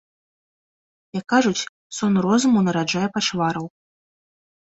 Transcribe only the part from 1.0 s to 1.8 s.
Як кажуць,